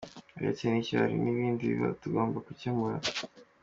Uretse 0.37 0.63
n’icyo 0.67 0.95
hari 1.01 1.15
n’ibindi 1.23 1.63
bibazo 1.71 1.95
tugomba 2.03 2.37
gukemura. 2.47 2.97